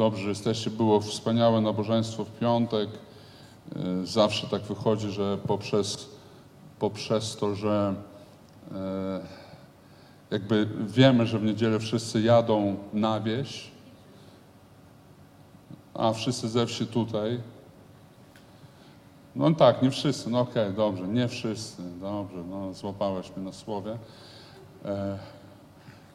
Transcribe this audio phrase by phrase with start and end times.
[0.00, 0.70] dobrze, że jesteście.
[0.70, 2.88] Było wspaniałe nabożeństwo w piątek.
[3.76, 6.08] E, Zawsze tak wychodzi, że poprzez,
[6.78, 7.94] poprzez to, że
[8.74, 9.20] e,
[10.30, 13.70] jakby wiemy, że w niedzielę wszyscy jadą na wieś,
[15.94, 17.40] a wszyscy ze wsi tutaj.
[19.36, 23.98] No tak, nie wszyscy, no okej, dobrze, nie wszyscy, dobrze, no złapałeś mnie na słowie.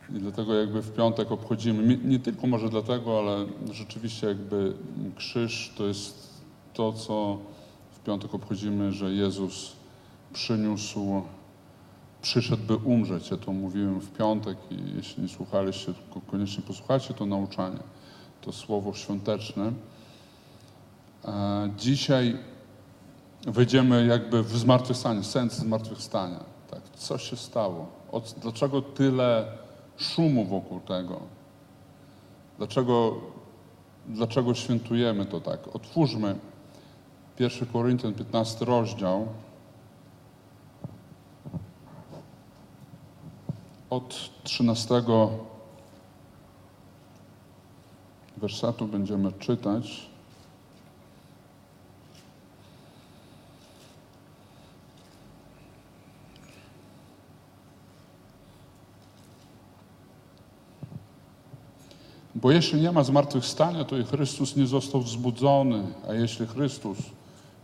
[0.09, 4.73] I dlatego jakby w piątek obchodzimy, nie- nie tylko może dlatego, ale rzeczywiście jakby
[5.15, 6.29] krzyż to jest
[6.73, 7.37] to, co
[7.91, 9.71] w piątek obchodzimy, że Jezus
[10.33, 11.21] przyniósł,
[12.21, 13.31] przyszedł, by umrzeć.
[13.31, 17.79] Ja to mówiłem w piątek i jeśli nie słuchaliście, to koniecznie posłuchajcie to nauczanie,
[18.41, 19.71] to słowo świąteczne.
[21.25, 22.37] E, Dzisiaj
[23.47, 26.39] wejdziemy jakby w zmartwychwstanie, sens zmartwychwstania.
[26.71, 27.87] Tak, co się stało?
[28.11, 29.45] Od, dlaczego tyle
[29.97, 31.19] szumu wokół tego?
[32.57, 33.15] Dlaczego,
[34.07, 35.75] dlaczego świętujemy to tak?
[35.75, 36.35] Otwórzmy
[37.39, 39.27] 1 Koryntian 15 rozdział.
[43.89, 45.03] Od 13
[48.37, 50.14] wersetu będziemy czytać.
[62.45, 66.97] Bo jeśli nie ma zmartwychwstania, to i Chrystus nie został wzbudzony, a jeśli Chrystus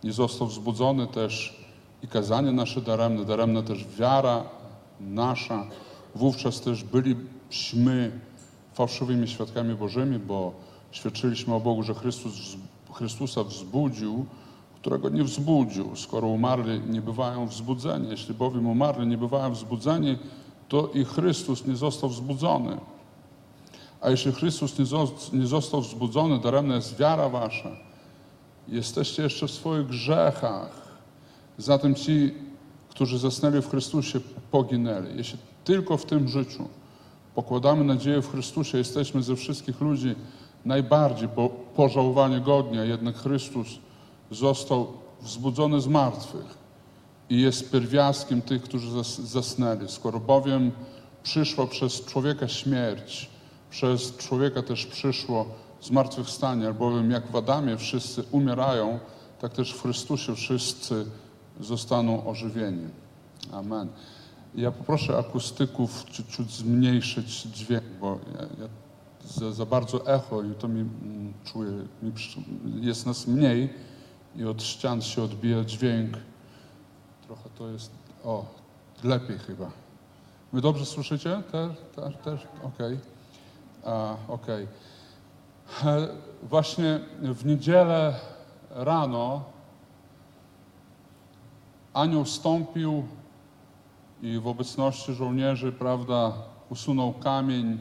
[0.04, 1.60] nie został wzbudzony, też
[2.04, 4.44] i kazanie nasze daremne, daremna też wiara
[5.00, 5.68] nasza,
[6.16, 8.12] wówczas też byliśmy
[8.74, 10.54] fałszywymi świadkami Bożymi, bo
[10.92, 12.34] świadczyliśmy o Bogu, że Chrystus,
[12.94, 14.26] Chrystusa wzbudził,
[14.76, 18.10] którego nie wzbudził, skoro umarli nie bywają wzbudzeni.
[18.10, 20.18] Jeśli bowiem umarli nie bywają wzbudzeni,
[20.70, 22.78] to i Chrystus nie został wzbudzony.
[24.02, 27.70] A jeśli Chrystus nie, zos- nie został wzbudzony, daremna jest wiara wasza.
[28.68, 30.98] Jesteście jeszcze w swoich grzechach.
[31.58, 32.34] Zatem ci,
[32.90, 34.20] którzy zasnęli w Chrystusie,
[34.52, 35.18] poginęli.
[35.18, 36.68] Jeśli tylko w tym życiu
[37.36, 40.16] pokładamy nadzieję w Chrystusie, jesteśmy ze wszystkich ludzi
[40.66, 43.68] najbardziej po, pożałowania godni, a jednak Chrystus
[44.32, 44.88] został
[45.22, 46.58] wzbudzony z martwych
[47.30, 49.88] i jest pierwiastkiem tych, którzy zas, zasnęli.
[49.88, 50.72] Skoro bowiem
[51.24, 53.30] przyszła przez człowieka śmierć,
[53.72, 55.46] przez człowieka też przyszło
[55.82, 59.00] zmartwychwstanie, albowiem jak w Adamie wszyscy umierają,
[59.40, 61.06] tak też w Chrystusie wszyscy
[61.60, 62.88] zostaną ożywieni.
[63.52, 63.88] Amen.
[64.56, 68.70] Ja poproszę akustyków ciut, zmniejszyć dźwięk, bo ja, ja
[69.26, 71.72] za, za bardzo echo i to mi mm, czuję,
[72.04, 72.12] mi,
[72.86, 73.74] jest nas mniej
[74.36, 76.18] i od ścian się odbija dźwięk.
[77.28, 77.92] Trochę to jest,
[78.24, 78.46] o,
[79.04, 79.72] lepiej chyba.
[80.54, 81.44] Wy dobrze słyszycie?
[81.52, 81.72] Też?
[81.96, 82.14] Też?
[82.24, 82.48] też?
[82.64, 82.98] Okej.
[82.98, 83.21] A,
[84.28, 84.68] Okej.
[85.86, 86.08] E,
[86.44, 88.16] Właśnie w niedzielę
[88.70, 89.44] rano
[91.94, 93.04] anioł wstąpił
[94.22, 96.34] i w obecności żołnierzy, prawda,
[96.70, 97.80] usunął kamień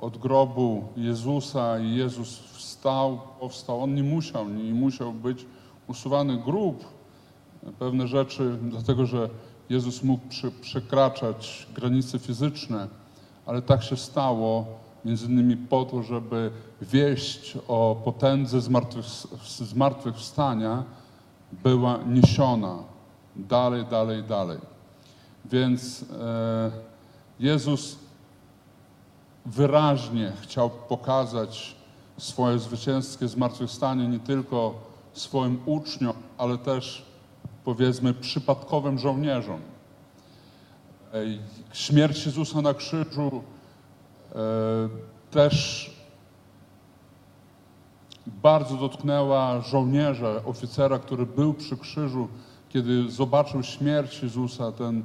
[0.00, 3.82] od grobu Jezusa i Jezus wstał, powstał.
[3.82, 5.46] On nie musiał, nie musiał być
[5.86, 6.84] usuwany grób,
[7.78, 9.28] pewne rzeczy, dlatego że
[9.70, 10.24] Jezus mógł
[10.60, 12.88] przekraczać granice fizyczne,
[13.46, 14.66] ale tak się stało
[15.04, 16.50] między innymi po to, żeby
[16.82, 19.04] wieść o potędze zmartwych,
[19.58, 20.84] zmartwychwstania
[21.52, 22.78] była niesiona
[23.36, 24.58] dalej, dalej, dalej.
[25.44, 26.70] Więc e,
[27.40, 27.98] Jezus
[29.46, 31.76] wyraźnie chciał pokazać
[32.18, 34.74] swoje zwycięskie zmartwychwstanie nie tylko
[35.12, 37.04] swoim uczniom, ale też
[37.64, 39.60] powiedzmy przypadkowym żołnierzom.
[41.72, 43.42] Śmierć Jezusa na krzyżu
[45.30, 45.90] też
[48.26, 52.28] bardzo dotknęła żołnierza, oficera, który był przy krzyżu,
[52.68, 55.02] kiedy zobaczył śmierć Jezusa, ten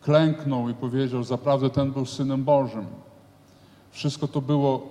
[0.00, 2.86] klęknął i powiedział, zaprawdę ten był Synem Bożym.
[3.90, 4.86] Wszystko to było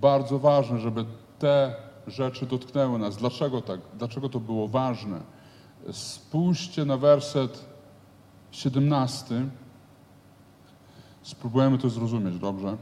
[0.00, 1.04] bardzo ważne, żeby
[1.38, 1.74] te
[2.06, 3.16] rzeczy dotknęły nas.
[3.16, 3.80] Dlaczego tak?
[3.98, 5.20] Dlaczego to było ważne?
[5.92, 7.64] Spójrzcie na werset
[8.50, 9.48] 17.
[11.28, 12.76] Spróbujemy to zrozumieć, dobrze?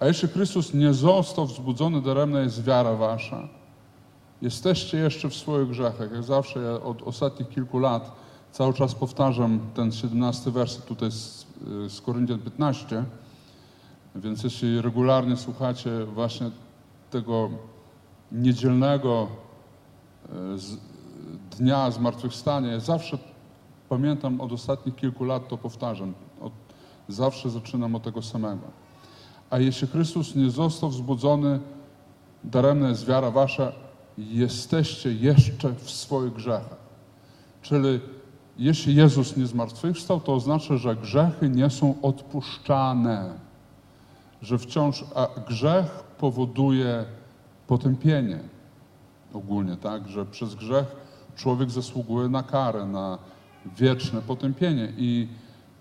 [0.00, 3.48] A jeśli Chrystus nie został wzbudzony, daremna jest wiara wasza.
[4.42, 6.12] Jesteście jeszcze w swoich grzechach.
[6.12, 8.12] Jak zawsze ja od ostatnich kilku lat
[8.52, 11.46] cały czas powtarzam ten 17 werset tutaj z,
[11.88, 13.04] z Koryntian 15.
[14.14, 16.50] Więc jeśli regularnie słuchacie właśnie
[17.10, 17.50] tego
[18.32, 19.28] niedzielnego
[20.54, 20.76] e, z,
[21.58, 23.18] dnia zmartwychwstania, ja zawsze
[23.88, 26.14] pamiętam od ostatnich kilku lat to powtarzam.
[27.08, 28.66] Zawsze zaczynam od tego samego.
[29.50, 31.60] A jeśli Chrystus nie został wzbudzony,
[32.44, 33.72] daremna jest wiara wasza,
[34.18, 36.80] jesteście jeszcze w swoich grzechach.
[37.62, 38.00] Czyli
[38.58, 43.34] jeśli Jezus nie zmartwychwstał, to oznacza, że grzechy nie są odpuszczane.
[44.42, 45.86] Że wciąż, a grzech
[46.18, 47.04] powoduje
[47.66, 48.38] potępienie
[49.32, 50.08] ogólnie, tak?
[50.08, 50.86] Że przez grzech
[51.36, 53.18] człowiek zasługuje na karę, na
[53.76, 54.92] wieczne potępienie.
[54.96, 55.28] I,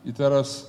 [0.05, 0.68] i teraz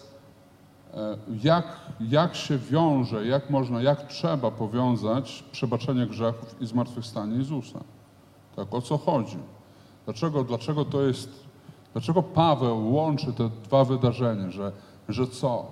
[1.43, 7.81] jak, jak się wiąże, jak można, jak trzeba powiązać przebaczenie grzechów i zmartwychwstanie Jezusa?
[8.57, 9.39] Tak, o co chodzi?
[10.05, 11.47] Dlaczego, dlaczego to jest,
[11.93, 14.73] dlaczego Paweł łączy te dwa wydarzenia, że,
[15.09, 15.67] że co?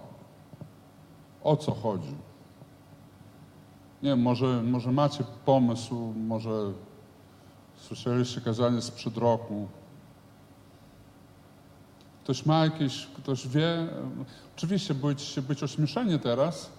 [1.45, 2.15] O co chodzi?
[4.03, 6.51] Nie wiem, może, może macie pomysł, może
[7.77, 9.69] słyszeliście kazanie sprzed roku.
[12.29, 13.87] Ktoś ma jakieś, ktoś wie.
[14.57, 16.71] Oczywiście będziecie być ośmieszeni teraz,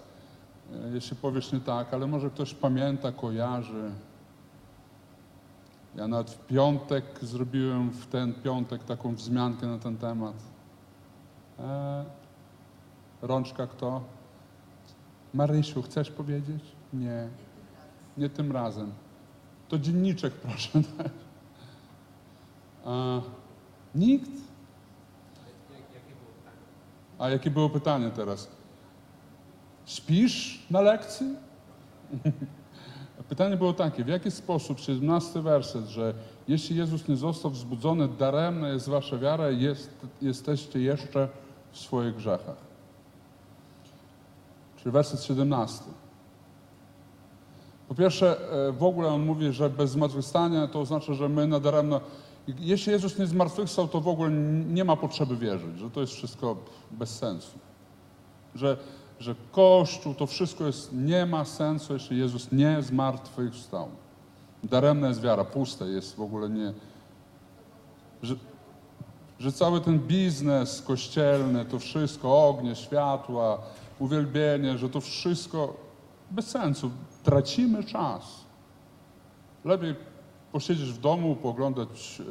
[0.72, 3.90] e, jeśli powiesz nie tak, ale może ktoś pamięta, kojarzy.
[5.96, 10.34] Ja nawet w piątek zrobiłem w ten piątek taką wzmiankę na ten temat.
[11.58, 12.04] E,
[13.22, 14.00] rączka kto?
[15.34, 16.64] Marysiu, chcesz powiedzieć?
[16.92, 17.28] Nie.
[18.16, 18.92] Nie tym razem.
[19.68, 20.82] To dzienniczek proszę.
[22.84, 23.20] A,
[23.94, 24.49] nikt?
[27.20, 28.48] A jakie było pytanie teraz?
[29.86, 31.26] Śpisz na lekcji?
[33.28, 36.14] Pytanie było takie, w jaki sposób, 17 werset, że
[36.48, 39.90] jeśli Jezus nie został wzbudzony, daremna jest wasza wiara, jest,
[40.22, 41.28] jesteście jeszcze
[41.72, 42.56] w swoich grzechach.
[44.76, 45.84] Czyli werset 17.
[47.90, 48.36] Po pierwsze,
[48.68, 52.00] e, w ogóle on mówi, że bez zmartwychwstania to oznacza, że my nadaremno.
[52.58, 54.30] Jeśli Jezus nie zmartwychwstał, to w ogóle
[54.66, 56.56] nie ma potrzeby wierzyć, że to jest wszystko
[56.90, 57.58] bez sensu.
[58.54, 58.76] Że,
[59.20, 63.88] że Kościół, to wszystko jest, nie ma sensu, jeśli Jezus nie zmartwychwstał.
[64.64, 66.72] Daremna jest wiara, puste jest w ogóle nie.
[68.22, 68.34] Że,
[69.38, 73.58] że cały ten biznes kościelny, to wszystko, ognie, światła,
[73.98, 75.74] uwielbienie, że to wszystko
[76.30, 76.90] bez sensu.
[77.30, 78.44] Tracimy czas.
[79.64, 79.94] Lepiej
[80.52, 82.24] posiedzieć w domu, pooglądać e,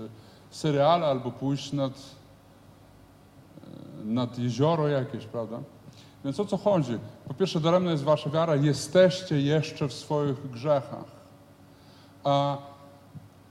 [0.49, 5.59] seriale albo pójść nad, e, nad jezioro jakieś, prawda?
[6.25, 6.99] Więc o co chodzi?
[7.27, 11.05] Po pierwsze, daremna jest wasza wiara, jesteście jeszcze w swoich grzechach.
[12.23, 12.57] A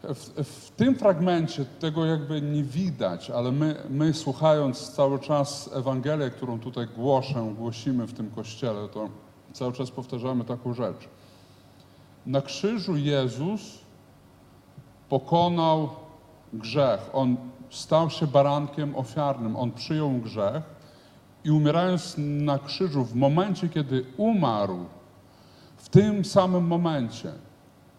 [0.02, 6.30] w, w, tym fragmencie tego jakby nie widać, ale my, my słuchając cały czas Ewangelię,
[6.30, 9.08] którą tutaj głoszę, głosimy w tym kościele, to
[9.52, 11.08] cały czas powtarzamy taką rzecz.
[12.28, 13.78] Na krzyżu Jezus
[15.08, 15.88] pokonał
[16.52, 17.10] grzech.
[17.12, 17.36] On
[17.70, 19.56] stał się barankiem ofiarnym.
[19.56, 20.62] On przyjął grzech
[21.44, 24.84] i umierając na krzyżu, w momencie, kiedy umarł,
[25.76, 27.32] w tym samym momencie,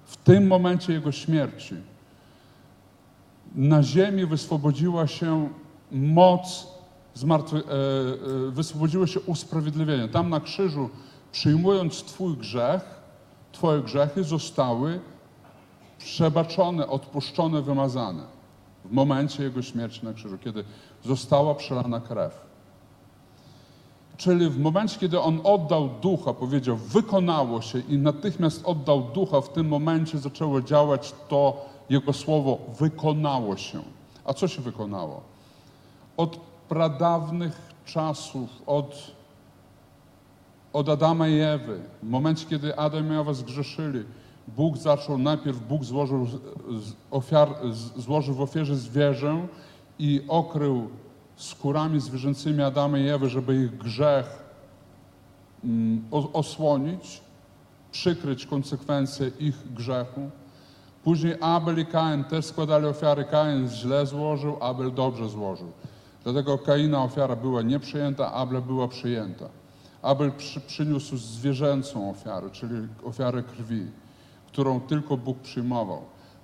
[0.06, 1.76] w tym momencie Jego śmierci,
[3.56, 5.50] na ziemi wyswobodziła się
[5.92, 6.68] moc,
[7.14, 10.08] zmartwy, e, e, wyswobodziło się usprawiedliwienie.
[10.08, 10.90] Tam na krzyżu,
[11.32, 12.99] przyjmując Twój grzech,
[13.52, 15.00] Twoje grzechy zostały
[15.98, 18.24] przebaczone, odpuszczone, wymazane
[18.86, 20.64] w momencie Jego śmierci na krzyżu, kiedy
[21.06, 22.50] została przelana krew.
[24.18, 29.50] Czyli w momencie, kiedy On oddał ducha, powiedział, wykonało się i natychmiast oddał ducha, w
[29.50, 33.82] tym momencie zaczęło działać to Jego słowo, wykonało się.
[34.26, 35.22] A co się wykonało?
[36.18, 36.38] Od
[36.70, 39.12] pradawnych czasów, od,
[40.74, 44.04] od Adama i Ewy, w momencie, kiedy Adam i Ewa zgrzeszyli,
[44.48, 46.28] Bóg zaczął, najpierw Bóg złożył,
[47.12, 47.50] ofiar,
[47.98, 49.48] złożył w ofierze zwierzę
[50.00, 50.90] i okrył
[51.36, 54.44] skórami zwierzęcymi Adama i Ewy, żeby ich grzech
[55.64, 57.22] mm, osłonić,
[57.92, 60.30] przykryć konsekwencje ich grzechu.
[61.04, 63.24] Później Abel i Kain też składali ofiary.
[63.24, 65.72] Kain źle złożył, Abel dobrze złożył.
[66.24, 69.50] Dlatego Kaina ofiara była nieprzyjęta, Abel była przyjęta.
[70.02, 73.88] Abel przy, przyniósł zwierzęcą ofiarę, czyli ofiarę krwi,
[74.48, 76.02] którą tylko Bóg przyjmował.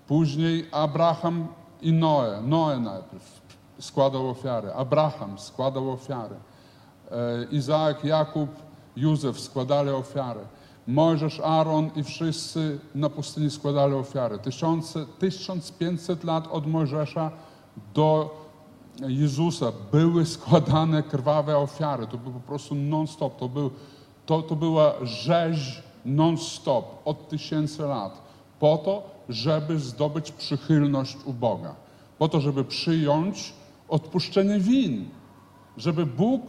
[0.08, 1.48] Później Abraham
[1.82, 2.42] i Noe.
[2.42, 3.42] Noe najpierw
[3.80, 4.74] składał ofiary.
[4.74, 6.36] Abraham składał ofiary.
[7.12, 8.50] E, Izaak, Jakub,
[8.96, 10.40] Józef składali ofiary.
[10.88, 14.40] Mojżesz, Aaron i wszyscy na pustyni składali ofiary.
[14.40, 17.32] Tysiące, 1500 lat od Mojżesza
[17.94, 18.36] do
[19.00, 22.08] Jezusa były składane krwawe ofiary.
[22.08, 23.38] To był po prostu non-stop.
[23.38, 23.72] To, był,
[24.26, 28.22] to, to była rzeź non-stop od tysięcy lat.
[28.60, 31.76] Po to, żeby zdobyć przychylność u Boga.
[32.18, 33.54] Po to, żeby przyjąć
[33.90, 35.10] odpuszczenie win.
[35.78, 36.42] Żeby Bóg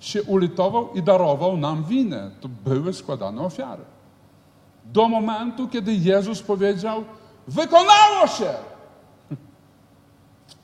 [0.00, 2.30] się ulitował i darował nam winę.
[2.40, 3.84] To były składane ofiary.
[4.84, 7.04] Do momentu, kiedy Jezus powiedział:
[7.48, 8.73] Wykonało się!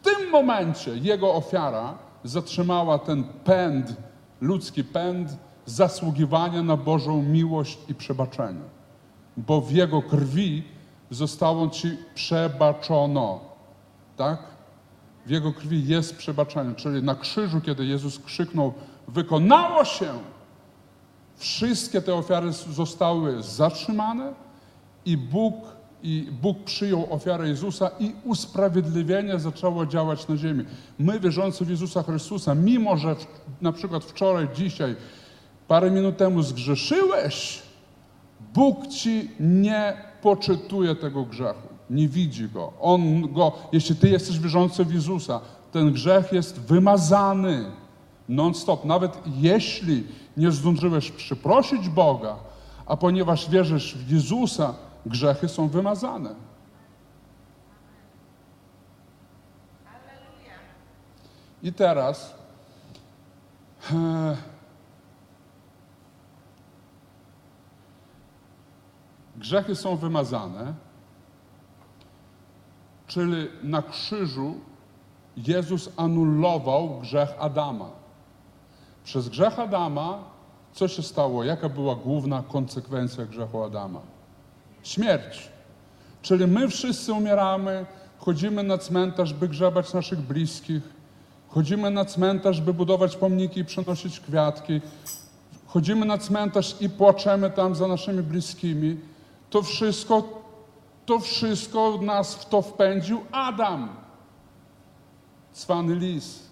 [0.00, 3.96] W tym momencie jego ofiara zatrzymała ten pęd,
[4.40, 8.64] ludzki pęd zasługiwania na Bożą miłość i przebaczenie.
[9.36, 10.64] Bo w jego krwi
[11.10, 13.40] zostało ci przebaczono.
[14.16, 14.38] Tak?
[15.26, 16.74] W jego krwi jest przebaczenie.
[16.74, 18.72] Czyli na krzyżu, kiedy Jezus krzyknął:
[19.08, 20.12] Wykonało się!
[21.36, 24.32] Wszystkie te ofiary zostały zatrzymane
[25.04, 25.54] i Bóg,
[26.02, 30.64] i Bóg przyjął ofiarę Jezusa i usprawiedliwienie zaczęło działać na ziemi.
[30.98, 33.26] My, wierzący w Jezusa Chrystusa, mimo że w,
[33.60, 34.96] na przykład wczoraj, dzisiaj,
[35.68, 37.62] parę minut temu zgrzeszyłeś,
[38.54, 42.72] Bóg ci nie poczytuje tego grzechu, nie widzi go.
[42.80, 45.40] On go, jeśli ty jesteś wierzący w Jezusa,
[45.72, 47.64] ten grzech jest wymazany
[48.28, 48.84] non-stop.
[48.84, 50.04] Nawet jeśli
[50.36, 52.36] nie zdążyłeś przeprosić Boga,
[52.86, 54.74] a ponieważ wierzysz w Jezusa,
[55.06, 56.34] grzechy są wymazane.
[61.62, 62.34] I teraz
[63.92, 64.36] e,
[69.36, 70.74] grzechy są wymazane,
[73.06, 74.54] czyli na krzyżu
[75.36, 77.90] Jezus anulował grzech Adama.
[79.04, 80.18] Przez grzech Adama
[80.72, 81.44] co się stało?
[81.44, 84.00] Jaka była główna konsekwencja grzechu Adama?
[84.82, 85.48] Śmierć.
[86.22, 87.86] Czyli my wszyscy umieramy,
[88.18, 90.82] chodzimy na cmentarz, by grzebać naszych bliskich,
[91.48, 94.80] chodzimy na cmentarz, by budować pomniki i przynosić kwiatki,
[95.66, 98.96] chodzimy na cmentarz i płaczemy tam za naszymi bliskimi.
[99.50, 100.42] To wszystko,
[101.06, 103.88] to wszystko nas w to wpędził Adam,
[105.52, 106.50] cwany lis.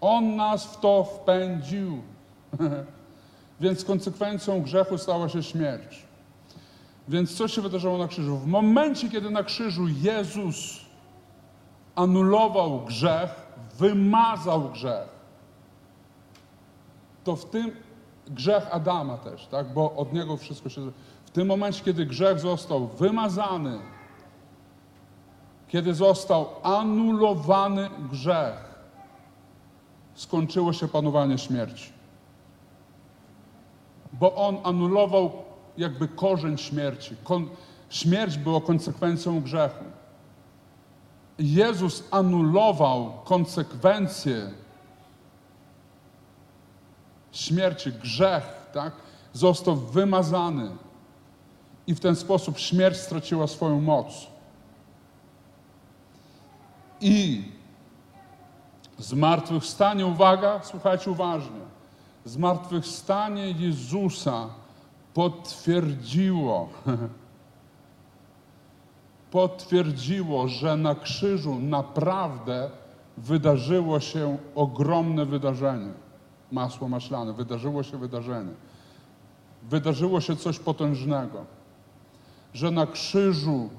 [0.00, 2.02] On nas w to wpędził.
[3.60, 6.09] Więc konsekwencją grzechu stała się śmierć.
[7.10, 8.36] Więc co się wydarzyło na krzyżu?
[8.36, 10.80] W momencie, kiedy na krzyżu Jezus
[11.94, 13.30] anulował grzech,
[13.78, 15.08] wymazał grzech,
[17.24, 17.70] to w tym
[18.26, 19.72] grzech Adama też, tak?
[19.72, 20.90] bo od niego wszystko się.
[21.24, 23.78] W tym momencie, kiedy grzech został wymazany,
[25.68, 28.74] kiedy został anulowany grzech,
[30.14, 31.92] skończyło się panowanie śmierci.
[34.12, 37.16] Bo on anulował jakby korzeń śmierci.
[37.24, 37.48] Kon
[37.90, 39.84] śmierć była konsekwencją grzechu.
[41.38, 44.50] Jezus anulował konsekwencje
[47.32, 48.92] śmierci, grzech, tak?
[49.32, 50.70] Został wymazany.
[51.86, 54.26] I w ten sposób śmierć straciła swoją moc.
[57.00, 57.44] I
[59.00, 61.60] Zmartwychwstanie, uwaga, słuchajcie uważnie.
[62.24, 64.48] Zmartwychwstanie Jezusa
[65.14, 66.68] potwierdziło,
[69.30, 72.70] potwierdziło, że na krzyżu naprawdę
[73.18, 75.92] wydarzyło się ogromne wydarzenie.
[76.52, 78.52] Masło maślane, wydarzyło się wydarzenie.
[79.62, 81.44] Wydarzyło się coś potężnego,
[82.54, 83.70] że na krzyżu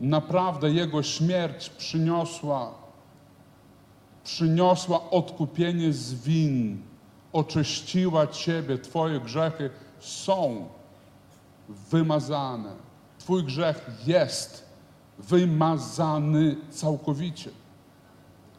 [0.00, 2.86] naprawdę Jego śmierć przyniosła
[4.26, 6.82] przyniosła odkupienie z win,
[7.32, 10.68] oczyściła Ciebie, Twoje grzechy są
[11.68, 12.72] wymazane.
[13.18, 14.66] Twój grzech jest
[15.18, 17.50] wymazany całkowicie.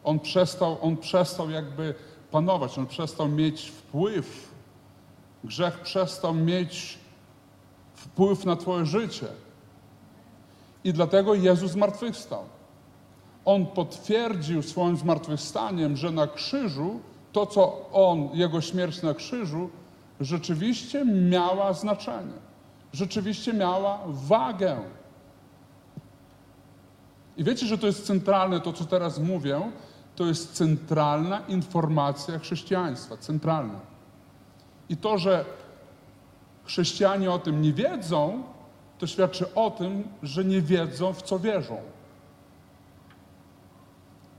[0.04, 1.94] On przestał, on przestał jakby
[2.30, 4.48] panować, on przestał mieć wpływ.
[5.44, 6.98] Grzech przestał mieć
[7.94, 9.26] wpływ na Twoje życie.
[10.84, 12.44] I dlatego Jezus zmartwychwstał.
[13.44, 17.00] On potwierdził swoim zmartwychwstaniem, że na krzyżu
[17.32, 19.70] to, co on, jego śmierć na krzyżu,
[20.20, 22.32] rzeczywiście miała znaczenie,
[22.92, 24.76] rzeczywiście miała wagę.
[27.36, 29.60] I wiecie, że to jest centralne, to co teraz mówię,
[30.16, 33.80] to jest centralna informacja chrześcijaństwa, centralna.
[34.88, 35.44] I to, że
[36.64, 38.42] chrześcijanie o tym nie wiedzą,
[38.98, 41.80] to świadczy o tym, że nie wiedzą, w co wierzą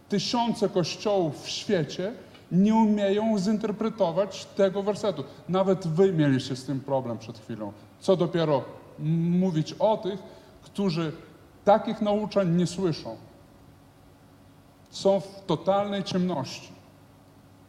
[0.09, 2.13] tysiące kościołów w świecie
[2.51, 5.23] nie umieją zinterpretować tego wersetu.
[5.49, 7.73] Nawet wy mieliście z tym problem przed chwilą.
[7.99, 8.63] Co dopiero
[9.29, 10.19] mówić o tych,
[10.61, 11.11] którzy
[11.65, 13.17] takich nauczeń nie słyszą.
[14.89, 16.71] Są w totalnej ciemności.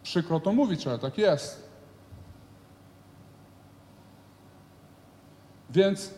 [0.03, 1.71] Przykro to mówić, ale tak jest.
[5.71, 6.15] Więc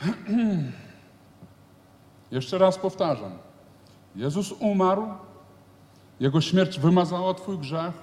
[2.30, 3.32] jeszcze raz powtarzam.
[4.16, 5.06] Jezus umarł,
[6.22, 7.94] Jego śmierć wymazała Twój grzech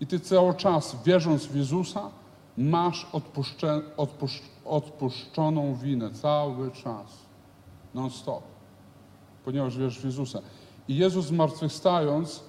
[0.00, 2.10] i Ty cały czas, wierząc w Jezusa,
[2.58, 7.06] masz odpuszczę, odpuszcz, odpuszczoną winę cały czas,
[7.94, 8.42] non-stop,
[9.44, 10.38] ponieważ wierzysz w Jezusa.
[10.88, 12.44] I Jezus zmartwychwstając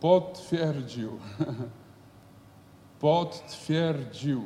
[0.00, 1.10] potwierdził,
[3.00, 4.42] potwierdził,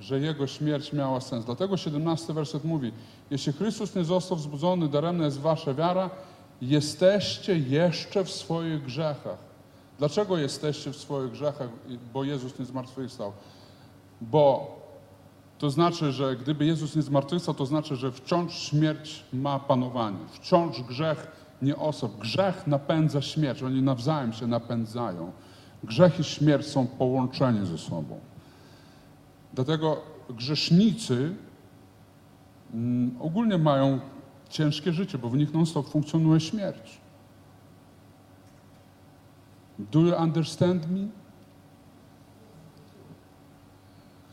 [0.00, 1.44] że Jego śmierć miała sens.
[1.44, 2.92] Dlatego 17 werset mówi,
[3.30, 6.10] jeśli Chrystus nie został wzbudzony, daremna jest wasza wiara,
[6.62, 9.38] jesteście jeszcze w swoich grzechach.
[9.98, 11.68] Dlaczego jesteście w swoich grzechach?
[12.12, 13.32] Bo Jezus nie zmartwychwstał.
[14.20, 14.76] Bo
[15.58, 20.18] to znaczy, że gdyby Jezus nie zmartwychwstał, to znaczy, że wciąż śmierć ma panowanie.
[20.32, 21.26] Wciąż grzech
[21.62, 22.18] nie osób.
[22.18, 23.62] Grzech napędza śmierć.
[23.62, 25.32] Oni nawzajem się napędzają.
[25.84, 28.20] Grzech i śmierć są połączeni ze sobą.
[29.54, 29.96] Dlatego
[30.30, 31.34] grzesznicy
[32.74, 34.00] mm, ogólnie mają
[34.54, 36.98] ciężkie życie, bo w nich non-stop funkcjonuje śmierć.
[39.78, 41.08] Do you understand me?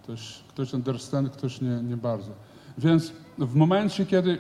[0.04, 2.32] Ktoś, ktoś understand, ktoś nie, nie bardzo.
[2.78, 4.38] Więc w momencie, kiedy,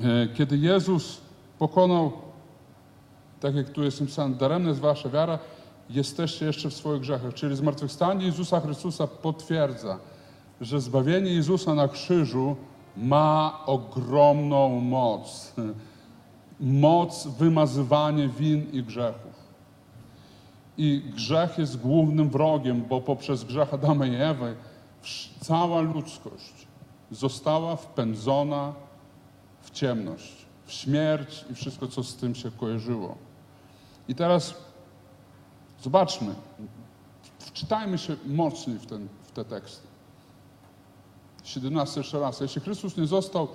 [0.00, 1.20] e, kiedy Jezus
[1.58, 2.12] pokonał,
[3.40, 5.38] tak jak tu jest napisane, daremna jest wasza wiara,
[5.90, 7.34] jesteście jeszcze w swoich grzechach.
[7.34, 9.98] Czyli zmartwychwstanie Jezusa Chrystusa potwierdza,
[10.60, 12.56] że zbawienie Jezusa na krzyżu
[12.96, 15.54] ma ogromną moc.
[16.60, 19.30] Moc wymazywania win i grzechów.
[20.78, 24.56] I grzech jest głównym wrogiem, bo poprzez grzech Adama i Ewy
[25.40, 26.66] cała ludzkość
[27.10, 28.72] została wpędzona
[29.62, 33.16] w ciemność, w śmierć i wszystko, co z tym się kojarzyło.
[34.08, 34.54] I teraz
[35.82, 36.34] zobaczmy,
[37.38, 39.89] wczytajmy się mocniej w, ten, w te teksty.
[41.44, 42.40] 17 jeszcze raz.
[42.40, 43.48] Jeśli Chrystus nie został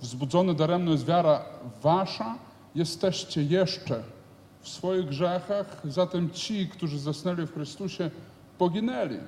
[0.00, 1.44] wzbudzony daremno jest wiara
[1.82, 2.38] wasza,
[2.74, 4.02] jesteście jeszcze
[4.60, 8.10] w swoich grzechach, zatem ci, którzy zasnęli w Chrystusie,
[8.58, 9.18] poginęli.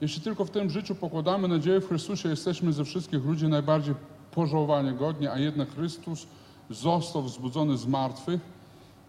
[0.00, 3.94] Jeśli tylko w tym życiu pokładamy nadzieję w Chrystusie, jesteśmy ze wszystkich ludzi najbardziej
[4.30, 6.26] pożałowania godni, a jednak Chrystus
[6.70, 8.40] został wzbudzony z martwych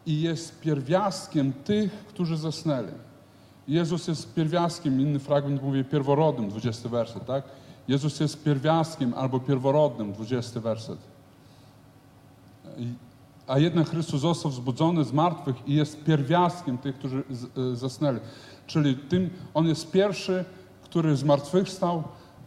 [0.05, 2.91] i jest pierwiastkiem tych, którzy zasnęli.
[3.69, 7.43] Jezus jest pierwiastkiem, inny fragment mówi pierworodnym, 20 werset, tak?
[7.87, 10.97] Jezus jest pierwiastkiem albo pierworodnym, 20 werset.
[13.47, 17.23] A jednak Chrystus został wzbudzony z martwych i jest pierwiastkiem tych, którzy
[17.73, 18.19] e, zasnęli.
[18.67, 20.45] Czyli tym, On jest pierwszy,
[20.83, 22.03] który zmartwychwstał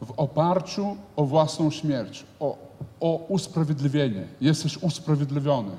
[0.07, 2.59] w oparciu o własną śmierć, o,
[3.01, 4.27] o usprawiedliwienie.
[4.41, 5.73] Jesteś usprawiedliwiony.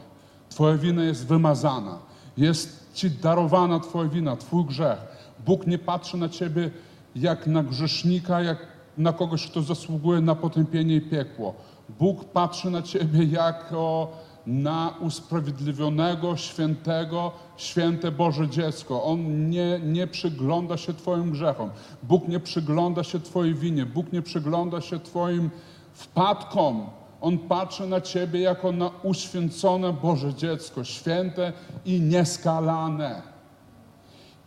[0.50, 1.98] Twoja wina jest wymazana.
[2.38, 5.14] Jest Ci darowana Twoja wina, Twój grzech.
[5.46, 6.72] Bóg nie patrzy na Ciebie
[7.16, 8.58] jak na grzesznika, jak
[8.98, 11.54] na kogoś, kto zasługuje na potępienie i piekło.
[12.00, 14.12] Bóg patrzy na Ciebie jako
[14.48, 19.04] na usprawiedliwionego, świętego, święte Boże dziecko.
[19.04, 21.70] On nie, nie przygląda się Twoim grzechom.
[22.04, 23.86] Bóg nie przygląda się Twojej winie.
[23.86, 25.50] Bóg nie przygląda się Twoim
[25.94, 26.86] wpadkom.
[27.22, 31.54] On patrzy na Ciebie jako na uświęcone Boże dziecko, święte
[31.86, 33.33] i nieskalane.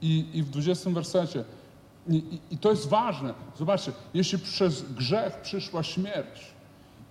[0.02, 1.44] I, i w 20 wersecie
[2.08, 3.34] i, i, I, to jest ważne.
[3.58, 6.54] Zobaczcie, jeśli przez grzech przyszła śmierć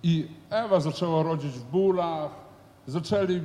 [0.02, 2.30] i Ewa zaczęła rodzić w bólach,
[2.86, 3.40] zaczęli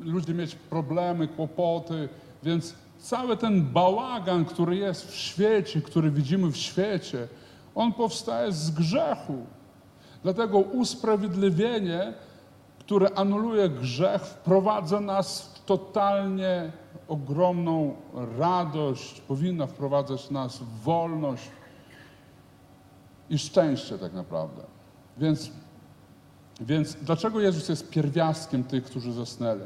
[0.00, 2.08] ludzie mieć problemy, kłopoty,
[2.42, 7.28] więc cały ten bałagan, który jest w świecie, który widzimy w świecie,
[7.74, 9.46] on powstaje z grzechu.
[10.22, 12.14] Dlatego usprawiedliwienie,
[12.78, 16.72] które anuluje grzech, wprowadza nas totalnie
[17.08, 17.94] ogromną
[18.38, 21.50] radość, powinna wprowadzać nas wolność
[23.30, 24.62] i szczęście tak naprawdę.
[25.18, 25.50] Więc,
[26.60, 29.64] więc dlaczego Jezus jest pierwiastkiem tych, którzy zasnęli?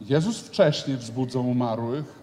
[0.00, 2.22] Jezus wcześniej wzbudzał umarłych,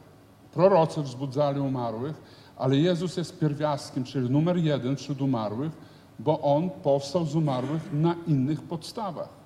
[0.54, 2.22] prorocy wzbudzali umarłych,
[2.58, 5.72] ale Jezus jest pierwiastkiem, czyli numer jeden wśród umarłych,
[6.20, 9.37] bo On powstał z umarłych na innych podstawach.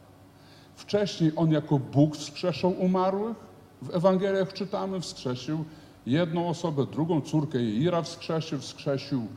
[0.82, 3.38] Wcześniej On jako Bóg wskrzeszał umarłych,
[3.82, 5.65] w Ewangeliach czytamy, wskrzesił
[6.06, 9.28] jedną osobę, drugą córkę Ira wskrzesił, wskrzesił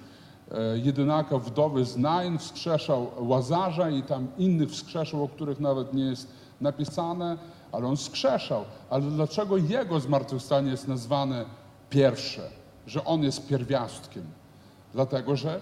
[0.50, 6.04] e, jedynaka wdowy z Nain, wskrzeszał Łazarza i tam innych wskrzeszał, o których nawet nie
[6.04, 6.28] jest
[6.60, 7.38] napisane,
[7.72, 8.64] ale on wskrzeszał.
[8.90, 11.44] Ale dlaczego jego zmartwychwstanie jest nazwane
[11.90, 12.50] pierwsze,
[12.86, 14.24] że on jest pierwiastkiem?
[14.92, 15.60] Dlatego, że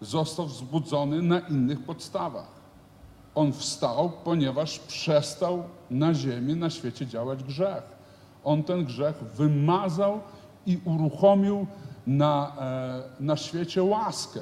[0.00, 2.63] został wzbudzony na innych podstawach.
[3.34, 7.82] On wstał, ponieważ przestał na ziemi, na świecie działać grzech.
[8.44, 10.20] On ten grzech wymazał
[10.66, 11.66] i uruchomił
[12.06, 14.40] na, e, na świecie łaskę,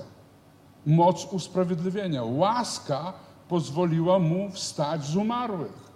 [0.86, 2.22] moc usprawiedliwienia.
[2.24, 3.12] Łaska
[3.48, 5.92] pozwoliła mu wstać z umarłych.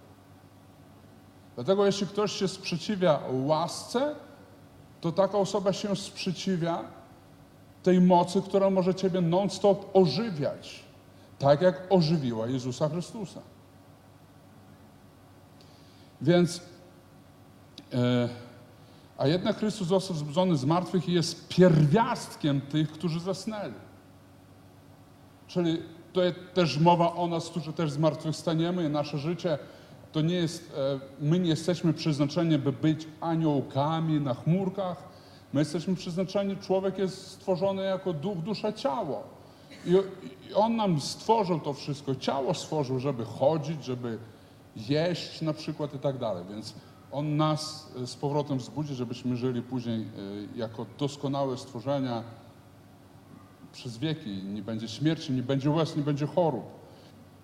[1.54, 4.14] Dlatego jeśli ktoś się sprzeciwia łasce,
[5.00, 6.84] to taka osoba się sprzeciwia
[7.82, 10.84] tej mocy, która może Ciebie non-stop ożywiać,
[11.38, 13.40] tak jak ożywiła Jezusa Chrystusa.
[16.22, 16.62] Więc,
[17.92, 18.28] e,
[19.18, 23.74] a jednak Chrystus został wzbudzony z martwych i jest pierwiastkiem tych, którzy zasnęli.
[25.46, 29.58] Czyli to jest też mowa o nas, którzy też zmartwychwstaniemy nasze życie
[30.16, 35.02] to nie jest, e, my nie jesteśmy przeznaczeni, by być aniołkami na chmurkach.
[35.52, 39.35] My jesteśmy przeznaczeni, człowiek jest stworzony jako duch, dusza, ciało.
[39.86, 39.94] I,
[40.54, 42.14] on nam stworzył to wszystko.
[42.14, 44.18] Ciało stworzył, żeby chodzić, żeby
[44.76, 46.44] jeść na przykład i tak dalej.
[46.50, 46.74] Więc
[47.12, 50.06] on nas e, z powrotem wzbudzi, żebyśmy żyli później e,
[50.58, 52.22] jako doskonałe stworzenia
[53.72, 54.30] przez wieki.
[54.30, 56.64] Nie będzie śmierci, nie będzie łez, nie będzie chorób.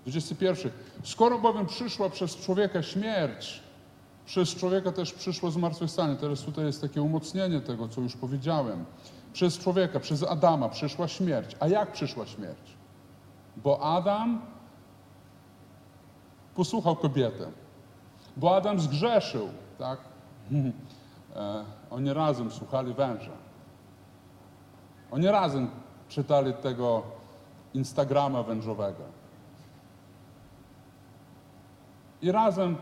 [0.03, 0.73] 21.
[1.05, 3.63] Skoro bowiem przyszła przez człowieka śmierć,
[4.27, 6.17] przez człowieka też przyszło zmartwychwstanie.
[6.17, 8.85] Teraz tutaj jest takie umocnienie tego, co już powiedziałem.
[9.33, 11.57] Przez człowieka, przez Adama przyszła śmierć.
[11.61, 12.77] A jak przyszła śmierć?
[13.57, 14.41] Bo Adam
[16.55, 17.51] posłuchał kobietę.
[18.37, 19.99] Bo Adam zgrzeszył, tak?
[21.37, 23.31] E, oni razem słuchali węża.
[25.11, 25.71] Oni razem
[26.09, 27.03] czytali tego
[27.75, 29.05] Instagrama wężowego.
[32.23, 32.77] I razem,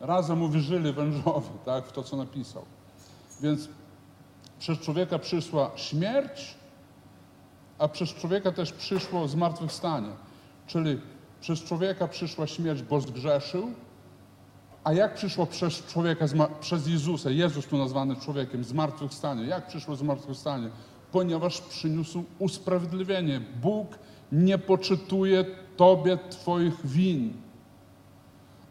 [0.00, 2.62] razem uwierzyli wężowi, tak, w to, co napisał.
[3.40, 3.68] Więc
[4.64, 6.54] przez człowieka przyszła śmierć,
[7.78, 10.08] a przez człowieka też przyszło zmartwychwstanie.
[10.66, 11.00] Czyli
[11.40, 13.72] przez człowieka przyszła śmierć, bo zgrzeszył,
[14.84, 16.26] a jak przyszło przez człowieka,
[16.60, 19.46] przez Jezusa, Jezus tu nazwany człowiekiem, zmartwychwstanie?
[19.46, 20.68] Jak przyszło zmartwychwstanie?
[21.12, 23.40] Ponieważ przyniósł usprawiedliwienie.
[23.40, 23.98] Bóg
[24.32, 25.44] nie poczytuje
[25.76, 27.32] Tobie Twoich win.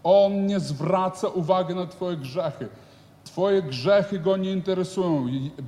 [0.03, 2.69] On nie zwraca uwagi na Twoje grzechy.
[3.23, 5.27] Twoje grzechy Go nie interesują.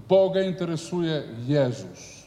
[0.09, 2.25] Boga interesuje Jezus.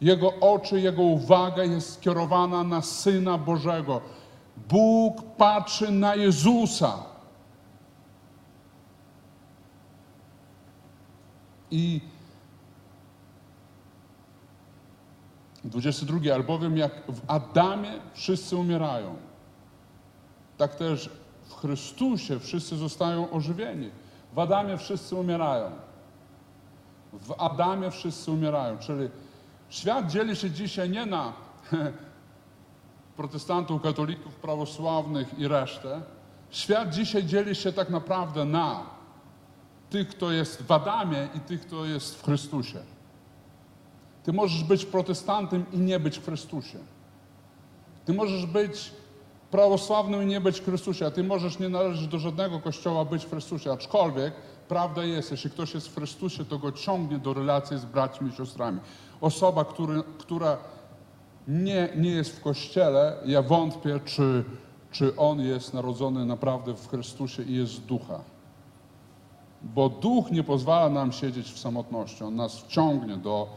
[0.00, 4.00] Jego oczy, Jego uwaga jest skierowana na Syna Bożego.
[4.68, 7.10] Bóg patrzy na Jezusa.
[11.70, 12.00] I
[15.64, 16.34] 22.
[16.34, 19.16] Albowiem jak w Adamie wszyscy umierają,
[20.58, 21.10] tak też
[21.50, 23.90] w Chrystusie wszyscy zostają ożywieni.
[24.32, 25.70] W Adamie wszyscy umierają.
[27.12, 28.78] W Adamie wszyscy umierają.
[28.78, 29.08] Czyli
[29.68, 31.32] świat dzieli się dzisiaj nie na
[33.16, 36.02] protestantów, katolików, prawosławnych i resztę.
[36.50, 38.82] Świat dzisiaj dzieli się tak naprawdę na
[39.90, 42.78] tych, kto jest w Adamie i tych, kto jest w Chrystusie.
[44.22, 46.78] Ty możesz być protestantem i nie być w Chrystusie.
[48.04, 48.92] Ty możesz być
[49.50, 53.24] prawosławnym i nie być w Chrystusie, a ty możesz nie należeć do żadnego kościoła, być
[53.24, 53.72] w Chrystusie.
[53.72, 54.34] Aczkolwiek
[54.68, 58.32] prawda jest, jeśli ktoś jest w Chrystusie, to go ciągnie do relacji z braćmi i
[58.32, 58.80] siostrami.
[59.20, 60.58] Osoba, który, która
[61.48, 64.44] nie, nie jest w kościele, ja wątpię, czy,
[64.92, 68.20] czy on jest narodzony naprawdę w Chrystusie i jest z ducha.
[69.62, 72.24] Bo duch nie pozwala nam siedzieć w samotności.
[72.24, 73.48] On nas ciągnie do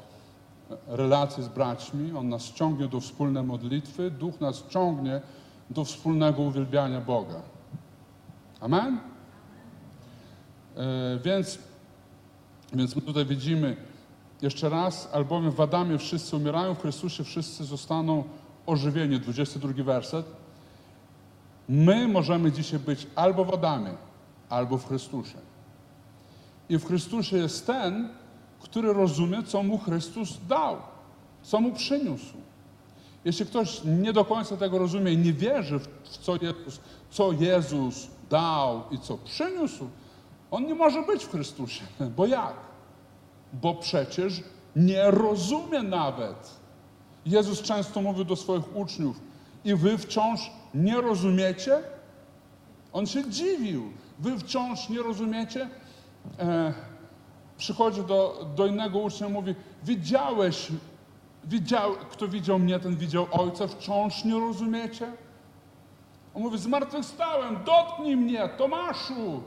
[0.88, 5.22] relacji z braćmi, on nas ciągnie do wspólnej modlitwy, duch nas ciągnie
[5.74, 7.42] do wspólnego uwielbiania Boga.
[8.62, 9.00] Amen?
[10.76, 11.60] E, więc,
[12.74, 13.78] więc my tutaj widzimy
[14.42, 18.24] jeszcze raz, albowiem w Adamie wszyscy umierają, w Chrystusie wszyscy zostaną
[18.66, 19.20] ożywieni.
[19.20, 20.26] 22 werset.
[21.70, 23.94] My możemy dzisiaj być albo w Adamie,
[24.50, 25.38] albo w Chrystusie.
[26.70, 28.10] I w Chrystusie jest ten,
[28.60, 30.78] który rozumie, co mu Chrystus dał,
[31.42, 32.38] co mu przyniósł.
[33.26, 38.08] Jeśli ktoś nie do końca tego rozumie i nie wierzy w co Jezus, co Jezus
[38.30, 39.88] dał i co przyniósł,
[40.52, 41.84] on nie może być w Chrystusie.
[42.18, 42.56] Bo jak?
[43.54, 44.44] Bo przecież
[44.76, 46.50] nie rozumie nawet.
[47.26, 49.20] Jezus często mówił do swoich uczniów,
[49.66, 51.80] i wy wciąż nie rozumiecie?
[52.94, 53.92] On się dziwił.
[54.20, 55.70] Wy wciąż nie rozumiecie?
[56.40, 56.74] E,
[57.58, 60.72] przychodzi do, do innego ucznia i mówi, widziałeś,
[61.46, 65.12] widział, kto widział mnie, ten widział Ojca, wciąż nie rozumiecie?
[66.36, 69.44] On mówi, zmartwychwstałem, dotknij mnie, Tomaszu,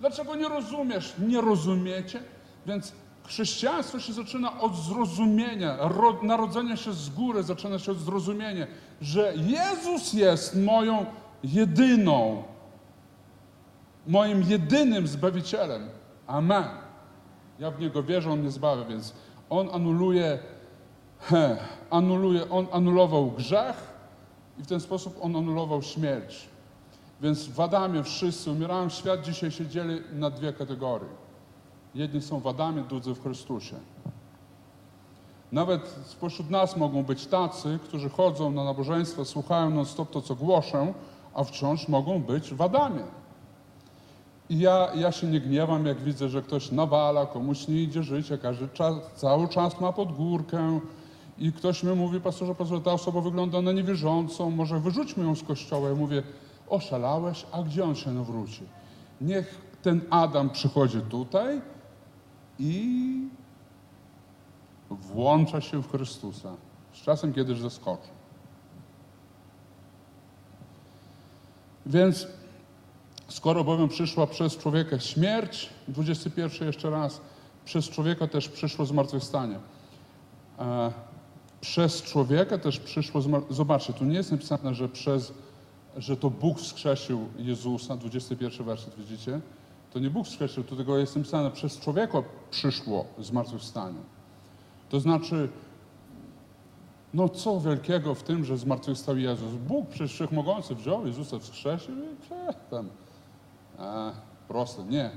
[0.00, 1.14] dlaczego nie rozumiesz?
[1.28, 2.22] Nie rozumiecie?
[2.66, 2.92] Więc
[3.24, 5.78] chrześcijaństwo się zaczyna od zrozumienia,
[6.22, 8.66] narodzenia się z góry zaczyna się od zrozumienia,
[9.00, 11.06] że Jezus jest moją
[11.44, 12.42] jedyną,
[14.06, 15.88] moim jedynym Zbawicielem.
[16.26, 16.64] Amen.
[17.58, 19.14] Ja w Niego wierzę, On mnie zbawia, więc
[19.50, 20.38] On anuluje,
[21.20, 21.56] he,
[21.90, 23.94] anuluje, On anulował grzech
[24.58, 26.48] i w ten sposób On anulował śmierć.
[27.20, 28.88] Więc w Adamie wszyscy umierają.
[28.88, 31.08] Świat dzisiaj się dzieli na dwie kategorie.
[31.94, 33.76] Jedni są w Adamie, drudzy w Chrystusie.
[35.52, 40.92] Nawet spośród nas mogą być tacy, którzy chodzą na nabożeństwo, słuchają non-stop to, co głoszę,
[41.34, 43.02] a wciąż mogą być w Adamie.
[44.50, 48.38] I ja, ja się nie gniewam, jak widzę, że ktoś nawala, komuś nie idzie życie,
[48.38, 50.80] każdy czas, cały czas ma pod górkę
[51.38, 55.42] i ktoś mi mówi, pastorze, pastorze, ta osoba wygląda na niewierzącą, może wyrzućmy ją z
[55.42, 55.88] kościoła.
[55.88, 56.22] Ja mówię,
[56.68, 58.62] oszalałeś, a gdzie on się nawróci?
[59.20, 61.60] Niech ten Adam przychodzi tutaj
[62.58, 63.06] i
[64.90, 66.56] włącza się w Chrystusa.
[66.92, 68.08] Z czasem kiedyś zaskoczy.
[71.86, 72.26] Więc
[73.28, 77.20] skoro bowiem przyszła przez człowieka śmierć, 21 jeszcze raz,
[77.64, 79.58] przez człowieka też przyszło zmartwychwstanie.
[80.58, 80.92] E,
[81.60, 83.20] przez człowieka też przyszło.
[83.50, 85.32] Zobaczcie, tu nie jest napisane, że przez
[85.96, 89.40] że to Bóg wskrzesił Jezusa, 21 werset, widzicie?
[89.92, 93.98] To nie Bóg wskrzesił, to tego jest napisane, przez człowieka przyszło zmartwychwstanie.
[94.88, 95.48] To znaczy,
[97.14, 99.54] no co wielkiego w tym, że zmartwychwstał Jezus?
[99.54, 102.16] Bóg przecież Wszechmogący wziął Jezusa wskrzesił i
[102.70, 102.88] tam.
[103.78, 104.12] E,
[104.48, 105.10] proste, nie.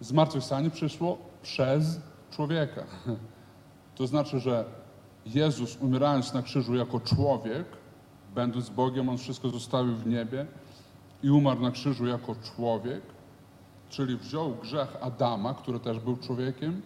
[0.00, 2.84] Zmartwychwstanie przyszło przez człowieka.
[3.94, 4.64] To znaczy, że
[5.26, 7.66] Jezus umierając na krzyżu jako człowiek,
[8.34, 10.46] będąc Bogiem, On wszystko zostawił w niebie
[11.22, 13.02] i umarł na krzyżu jako człowiek,
[13.88, 16.82] czyli wziął grzech Adama, który też był człowiekiem,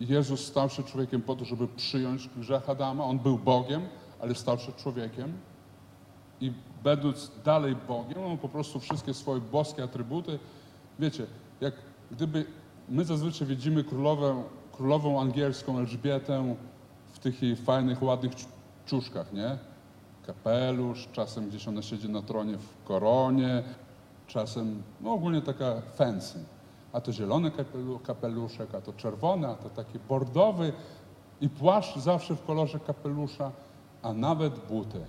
[0.00, 3.04] Jezus stał się człowiekiem po to, żeby przyjąć grzech Adama.
[3.04, 3.82] On był Bogiem,
[4.20, 5.32] ale stał się człowiekiem.
[6.40, 6.52] I
[6.84, 10.38] będąc dalej Bogiem, on po prostu wszystkie swoje boskie atrybuty,
[10.98, 11.26] wiecie,
[11.60, 11.74] jak
[12.10, 12.46] gdyby
[12.88, 16.54] my zazwyczaj widzimy królowę, królową angielską Elżbietę
[17.20, 18.32] w tych jej fajnych, ładnych
[18.86, 19.58] ciuszkach, nie?
[20.26, 23.62] Kapelusz, czasem gdzieś ona siedzi na tronie w koronie,
[24.26, 26.38] czasem, no ogólnie taka fancy
[26.92, 27.50] a to zielony
[28.02, 30.72] kapeluszek, a to czerwony, a to taki bordowy
[31.40, 33.50] i płaszcz zawsze w kolorze kapelusza,
[34.02, 35.00] a nawet buty.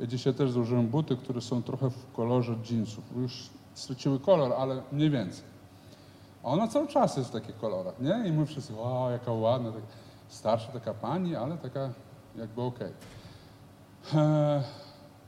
[0.00, 3.04] Ja dzisiaj też założyłem buty, które są trochę w kolorze jeansów.
[3.16, 5.44] Już straciły kolor, ale mniej więcej.
[6.42, 8.28] A ona cały czas jest w takich kolorach, nie?
[8.28, 9.82] I my wszyscy, wow, jaka ładna, tak
[10.30, 11.90] starsza taka pani, ale taka
[12.36, 12.92] jakby okej.
[14.10, 14.62] Okay.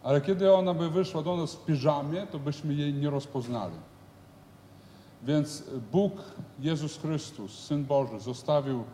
[0.03, 3.75] Ale kiedy ona by wyszła do nas w piżamie, to byśmy jej nie rozpoznali.
[5.23, 6.13] Więc Bóg,
[6.61, 8.85] Jezus Chrystus, Syn Boży, zostawił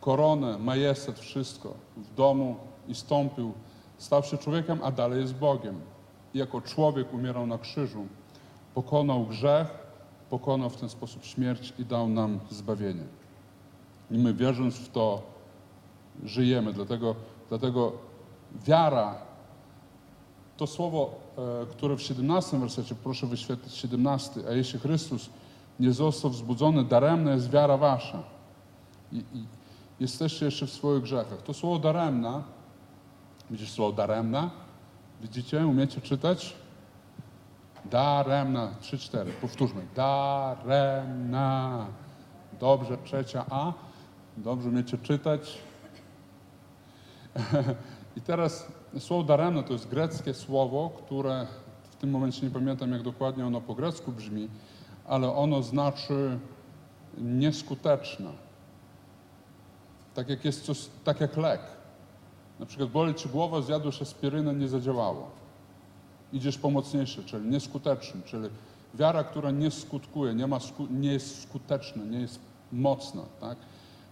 [0.00, 2.56] koronę, majestat, wszystko w domu
[2.88, 3.52] i stąpił,
[3.98, 5.80] stał się człowiekiem, a dalej jest Bogiem.
[6.34, 8.06] I jako człowiek umierał na krzyżu,
[8.74, 9.68] pokonał grzech,
[10.30, 13.04] pokonał w ten sposób śmierć i dał nam zbawienie.
[14.10, 15.22] I my wierząc w to,
[16.24, 16.72] żyjemy.
[16.72, 17.14] Dlatego,
[17.48, 17.92] dlatego
[18.66, 19.14] wiara,
[20.56, 21.14] to słowo,
[21.62, 25.30] e, które w 17 wersecie, proszę wyświetlić 17, a jeśli Chrystus
[25.80, 28.22] nie został wzbudzony, daremna jest wiara wasza.
[29.12, 29.46] I, i
[30.00, 31.42] jesteście jeszcze w swoich grzechach.
[31.42, 32.42] To słowo daremna,
[33.50, 34.50] widzisz słowo daremna?
[35.22, 35.66] Widzicie?
[35.66, 36.56] Umiecie czytać?
[37.84, 38.70] Daremna.
[38.80, 39.32] Trzy, cztery.
[39.32, 39.86] Powtórzmy.
[39.94, 41.86] Daremna.
[42.60, 43.72] Dobrze, trzecia A.
[44.36, 45.58] Dobrze umiecie czytać.
[48.16, 48.66] I teraz
[48.98, 51.46] słowo daremna to jest greckie słowo, które
[51.82, 54.48] w tym momencie nie pamiętam, jak dokładnie ono po grecku brzmi,
[55.06, 56.38] ale ono znaczy
[57.18, 58.30] nieskuteczne.
[60.14, 61.60] Tak jak jest coś, tak jak lek.
[62.60, 65.30] Na przykład boli ci głowa, zjadłeś aspirynę, nie zadziałało.
[66.32, 68.48] Idziesz po mocniejszy, czyli nieskuteczny, czyli
[68.94, 72.40] wiara, która nie skutkuje, nie, ma sku, nie jest skuteczna, nie jest
[72.72, 73.22] mocna.
[73.40, 73.58] Tak?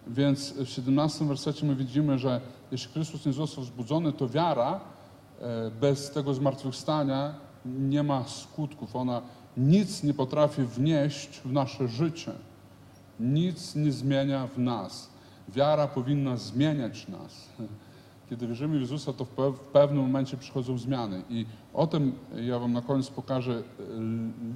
[0.07, 2.40] Więc w 17 wersecie my widzimy, że
[2.73, 4.81] jeśli Chrystus nie został wzbudzony, to wiara
[5.40, 8.97] e, bez tego zmartwychwstania nie ma skutków.
[8.97, 9.23] Ona
[9.57, 12.33] nic nie potrafi wnieść w nasze życie.
[13.21, 15.11] Nic nie zmienia w nas.
[15.49, 17.49] Wiara powinna zmieniać nas.
[18.31, 21.23] Kiedy wierzymy w Jezusa, to w pewnym momencie przychodzą zmiany.
[21.31, 23.62] I o tym ja Wam na koniec pokażę e,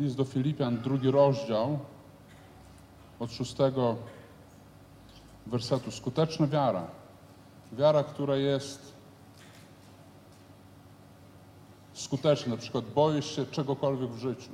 [0.03, 1.79] list do Filipian, drugi rozdział,
[3.21, 3.97] od szóstego
[5.49, 5.91] wersetu.
[5.91, 6.87] Skuteczna wiara.
[7.73, 8.93] Wiara, która jest
[11.93, 12.53] skuteczna.
[12.53, 14.51] Na przykład boisz się czegokolwiek w życiu.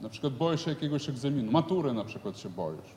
[0.00, 2.94] Na przykład boisz się jakiegoś egzaminu, matury na przykład się boisz.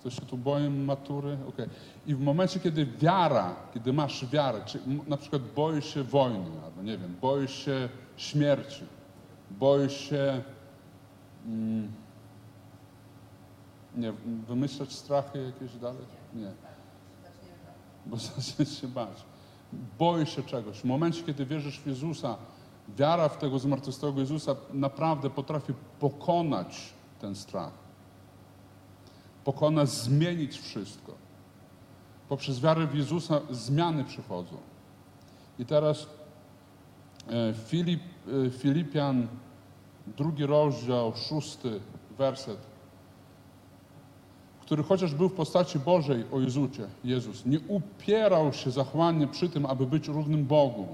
[0.00, 1.38] Ktoś się tu boi matury?
[1.48, 1.68] Okay.
[2.06, 6.82] I w momencie, kiedy wiara, kiedy masz wiarę, czy na przykład boisz się wojny, albo
[6.82, 8.82] nie wiem, boisz się śmierci,
[9.50, 10.42] boisz się
[11.46, 11.92] mm,
[13.96, 14.12] nie,
[14.48, 16.04] wymyślać strachy jakieś dalej?
[16.34, 16.52] Nie.
[18.06, 19.24] Bo zaczniesz się bać.
[19.98, 20.78] Boisz się czegoś.
[20.78, 22.36] W momencie, kiedy wierzysz w Jezusa,
[22.88, 27.72] Wiara w tego zmartwychwstałego Jezusa naprawdę potrafi pokonać ten strach.
[29.44, 31.12] Pokona zmienić wszystko.
[32.28, 34.56] Poprzez wiarę w Jezusa zmiany przychodzą.
[35.58, 36.06] I teraz
[37.28, 38.00] e, Filip,
[38.46, 39.26] e, Filipian,
[40.06, 41.80] drugi rozdział, szósty
[42.18, 42.58] werset,
[44.66, 49.66] który chociaż był w postaci Bożej o Jezusie, Jezus, nie upierał się zachłannie przy tym,
[49.66, 50.86] aby być równym Bogu,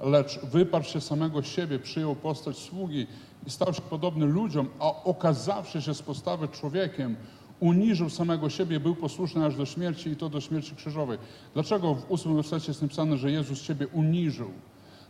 [0.00, 3.06] lecz wyparł się samego siebie, przyjął postać sługi
[3.46, 7.16] i stał się podobny ludziom, a okazawszy się z postawy człowiekiem,
[7.60, 11.18] uniżył samego siebie, był posłuszny aż do śmierci i to do śmierci krzyżowej.
[11.54, 14.50] Dlaczego w ósmym wersecie jest napisane, że Jezus siebie uniżył?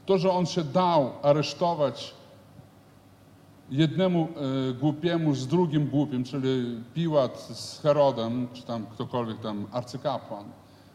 [0.06, 2.14] To, że On się dał aresztować
[3.70, 4.28] jednemu
[4.70, 10.44] e, głupiemu z drugim głupim, czyli Piłat z Herodem, czy tam ktokolwiek tam, arcykapłan.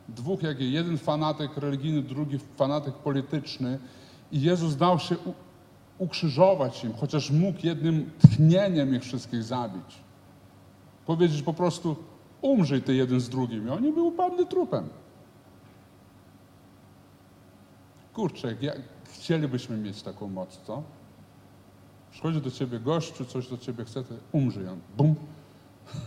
[0.10, 3.80] Dwóch, jak jeden fanatyk religijny, drugi fanatyk polityczny
[4.32, 5.16] i Jezus dał się
[5.98, 10.04] ukrzyżować im, chociaż mógł jednym tchnieniem ich wszystkich zabić.
[11.06, 11.96] Powiedzieć po prostu,
[12.42, 14.90] umrzyj ty jeden z drugim i oni by upadli trupem.
[18.14, 20.84] Kurczę, jak chcielibyśmy mieć taką moc, co?
[22.12, 24.80] Przychodzi do ciebie gościu, coś do ciebie chce, to umrzyj on.
[24.98, 25.16] Bum.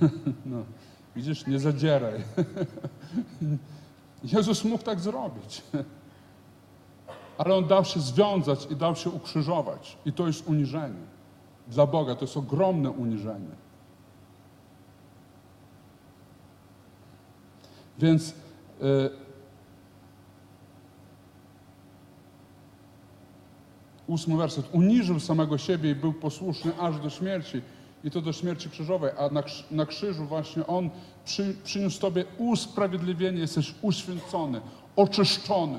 [0.46, 0.64] No,
[1.16, 2.24] widzisz, nie zadzieraj.
[4.32, 5.62] Jezus mógł tak zrobić.
[7.38, 9.98] Ale On dał się związać i dał się ukrzyżować.
[10.06, 11.14] I to jest uniżenie.
[11.68, 13.64] Dla Boga to jest ogromne uniżenie.
[17.98, 18.34] Więc y,
[24.06, 24.66] ósmy werset.
[24.72, 27.62] Uniżył samego siebie i był posłuszny aż do śmierci.
[28.04, 29.10] I to do śmierci krzyżowej.
[29.18, 30.90] A na, na krzyżu właśnie On
[31.24, 33.38] przy, przyniósł Tobie usprawiedliwienie.
[33.38, 34.60] Jesteś uświęcony,
[34.96, 35.78] oczyszczony.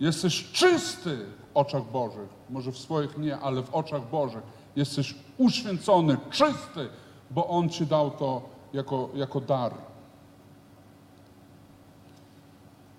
[0.00, 2.28] Jesteś czysty w oczach Bożych.
[2.50, 4.42] Może w swoich nie, ale w oczach Bożych.
[4.76, 6.88] Jesteś uświęcony, czysty,
[7.30, 9.74] bo On Ci dał to jako, jako dar.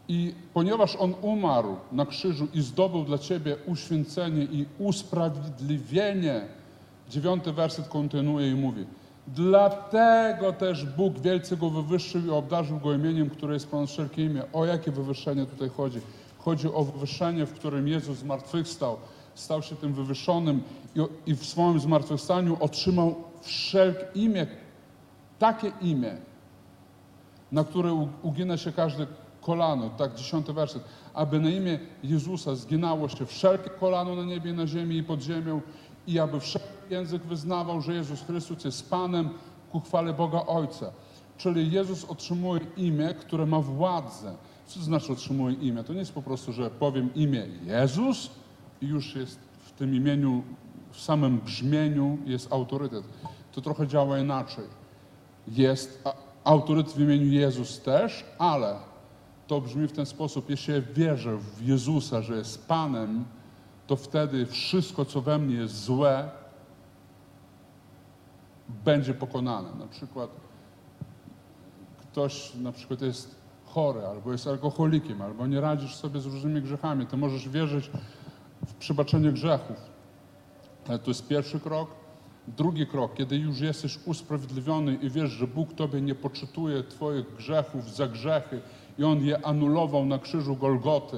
[0.08, 6.42] I ponieważ On umarł na krzyżu i zdobył dla Ciebie uświęcenie i usprawiedliwienie,
[7.10, 8.86] dziewiąty werset kontynuuje i mówi
[9.28, 14.44] Dlatego też Bóg wielce Go wywyższył i obdarzył Go imieniem, które jest ponad wszelkie imię.
[14.54, 16.00] O jakie wywyższenie tutaj chodzi?
[16.38, 18.98] Chodzi o wywyższenie, w którym Jezus zmartwychwstał,
[19.36, 20.62] stał się tym wywyższonym
[20.96, 21.00] i,
[21.32, 24.48] i w swoim zmartwychwstaniu otrzymał wszelkie imię,
[25.40, 26.18] takie imię,
[27.52, 29.08] na które u- ugina się każde
[29.48, 30.84] kolano, tak, dziesiąty werset,
[31.14, 35.62] aby na imię Jezusa zginało się wszelkie kolano na niebie, na ziemi i pod ziemią
[36.08, 39.30] i aby wszelki język wyznawał, że Jezus Chrystus jest Panem
[39.72, 40.92] ku chwale Boga Ojca.
[41.38, 44.36] Czyli Jezus otrzymuje imię, które ma władzę.
[44.68, 45.84] Co to znaczy otrzymuje imię?
[45.84, 48.30] To nie jest po prostu, że powiem imię Jezus
[48.82, 50.44] i już jest w tym imieniu,
[50.92, 53.04] w samym brzmieniu jest autorytet.
[53.52, 54.66] To trochę działa inaczej
[55.48, 56.04] jest
[56.44, 58.76] autorytet w imieniu Jezus też, ale
[59.48, 63.26] to brzmi w ten sposób, jeśli ja wierzę w Jezusa, że jest Panem,
[63.88, 66.30] to wtedy wszystko, co we mnie jest złe,
[68.86, 69.70] będzie pokonane.
[69.80, 70.30] Na przykład
[72.02, 77.06] ktoś na przykład jest chory, albo jest alkoholikiem, albo nie radzisz sobie z różnymi grzechami,
[77.06, 77.92] to możesz wierzyć
[78.68, 79.78] w przebaczenie grzechów.
[80.88, 81.90] Ale to jest pierwszy krok.
[82.48, 87.96] Drugi krok, kiedy już jesteś usprawiedliwiony i wiesz, że Bóg Tobie nie poczytuje Twoich grzechów
[87.96, 88.62] za grzechy
[89.00, 91.18] i On je anulował na krzyżu Golgoty.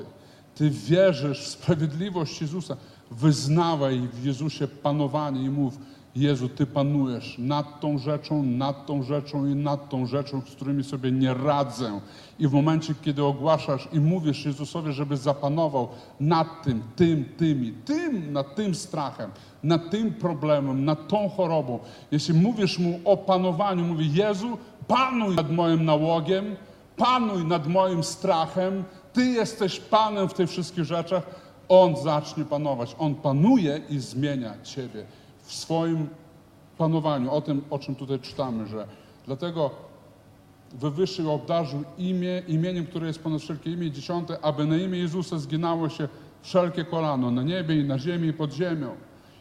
[0.55, 2.77] Ty wierzysz w sprawiedliwość Jezusa.
[3.11, 5.77] Wyznawaj w Jezusie panowanie i mów,
[6.15, 10.83] Jezu, Ty panujesz nad tą rzeczą, nad tą rzeczą i nad tą rzeczą, z którymi
[10.83, 11.99] sobie nie radzę.
[12.39, 15.87] I w momencie, kiedy ogłaszasz i mówisz Jezusowi, żeby zapanował
[16.19, 19.31] nad tym, tym, tymi, tym, nad tym strachem,
[19.63, 21.79] nad tym problemem, nad tą chorobą,
[22.11, 26.55] jeśli mówisz Mu o panowaniu, mówi Jezu, panuj nad moim nałogiem,
[26.99, 28.83] panuj nad moim strachem,
[29.13, 31.23] Ty jesteś Panem w tych wszystkich rzeczach,
[31.69, 32.95] On zacznie panować.
[32.99, 35.05] On panuje i zmienia Ciebie
[35.43, 36.07] w swoim
[36.77, 37.31] panowaniu.
[37.31, 38.87] O tym, o czym tutaj czytamy, że
[39.25, 39.71] dlatego
[40.73, 45.89] wywyższył obdarzył imię, imieniem, które jest ponad wszelkie imię, dziesiąte, aby na imię Jezusa zginało
[45.89, 46.07] się
[46.41, 48.95] wszelkie kolano, na niebie i na ziemi i pod ziemią.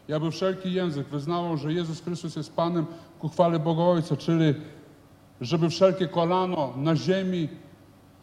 [0.09, 2.87] I aby wszelki język wyznawał, że Jezus Chrystus jest Panem
[3.19, 4.55] ku chwale Boga Ojca, czyli
[5.41, 7.49] żeby wszelkie kolano na ziemi,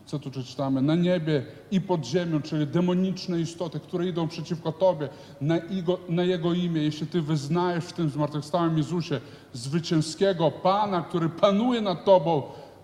[0.05, 5.09] co tu czytamy, na niebie i pod ziemią, czyli demoniczne istoty, które idą przeciwko Tobie,
[5.41, 9.21] na Jego, na Jego imię, jeśli Ty wyznajesz w tym zmartwychwstałym Jezusie
[9.53, 12.43] zwycięskiego Pana, który panuje nad Tobą,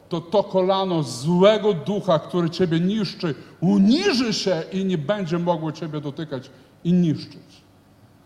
[0.10, 6.02] to to kolano złego ducha, który Ciebie niszczy, uniży się i nie będzie mogło Ciebie
[6.02, 6.50] dotykać
[6.84, 7.62] i niszczyć.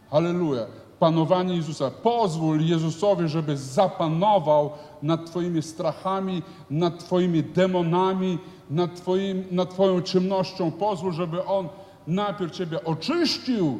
[0.09, 0.84] Halleluja.
[0.99, 1.91] Panowanie Jezusa.
[1.91, 4.69] Pozwól Jezusowi, żeby zapanował
[5.03, 8.39] nad Twoimi strachami, nad Twoimi demonami,
[8.69, 10.71] nad, twoim, nad Twoją czynnością.
[10.71, 11.69] Pozwól, żeby On
[12.07, 13.79] najpierw Ciebie oczyścił,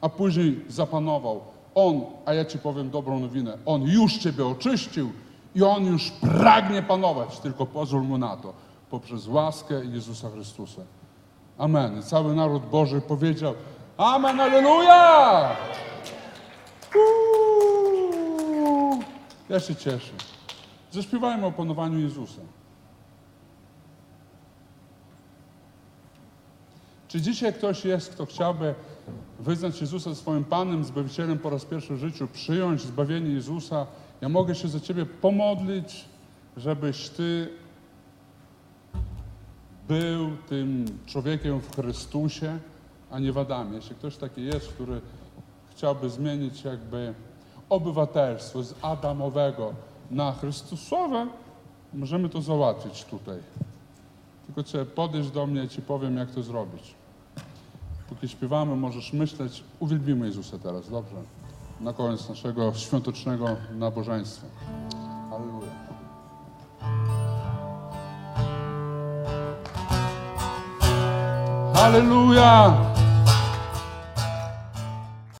[0.00, 1.40] a później zapanował.
[1.74, 5.10] On, a ja Ci powiem dobrą nowinę, On już Ciebie oczyścił
[5.54, 8.52] i On już pragnie panować, tylko pozwól Mu na to,
[8.90, 10.82] poprzez łaskę Jezusa Chrystusa.
[11.58, 11.98] Amen.
[11.98, 13.54] I cały naród Boży powiedział
[13.96, 15.56] Amen, Aleluja!
[19.48, 20.12] Ja się cieszę.
[20.90, 22.40] Zaśpiewajmy o panowaniu Jezusa.
[27.08, 28.74] Czy dzisiaj ktoś jest, kto chciałby
[29.40, 33.86] wyznać Jezusa swoim Panem, Zbawicielem po raz pierwszy w życiu, przyjąć zbawienie Jezusa?
[34.20, 36.04] Ja mogę się za Ciebie pomodlić,
[36.56, 37.48] żebyś Ty
[39.88, 42.58] był tym człowiekiem w Chrystusie,
[43.10, 43.76] a nie w Adamie.
[43.76, 45.00] Jeśli ktoś taki jest, który
[45.76, 47.14] chciałby zmienić jakby
[47.68, 49.72] obywatelstwo z Adamowego
[50.10, 51.26] na Chrystusowe,
[51.94, 53.38] możemy to załatwić tutaj.
[54.46, 56.94] Tylko trzeba podejść do mnie i Ci powiem, jak to zrobić.
[58.08, 61.16] Póki śpiewamy, możesz myśleć, uwielbimy Jezusa teraz, dobrze?
[61.80, 63.48] Na koniec naszego świątecznego
[63.78, 64.46] nabożeństwa.
[65.30, 65.72] Halleluja.
[71.74, 73.05] Halleluja!